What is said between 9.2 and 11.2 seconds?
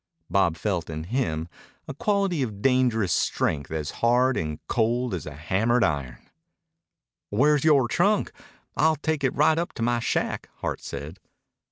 it right up to my shack," Hart said.